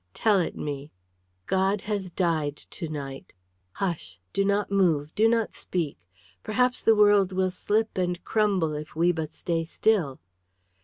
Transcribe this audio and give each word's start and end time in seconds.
"Tell 0.15 0.39
it 0.39 0.55
me!" 0.55 0.89
"God 1.45 1.81
has 1.81 2.09
died 2.09 2.57
to 2.57 2.89
night. 2.89 3.33
Hush! 3.73 4.19
Do 4.33 4.43
not 4.43 4.71
move! 4.71 5.13
Do 5.13 5.29
not 5.29 5.53
speak! 5.53 5.99
Perhaps 6.41 6.81
the 6.81 6.95
world 6.95 7.31
will 7.31 7.51
slip 7.51 7.95
and 7.99 8.23
crumble 8.25 8.73
if 8.73 8.95
we 8.95 9.11
but 9.11 9.31
stay 9.31 9.63
still." 9.63 10.19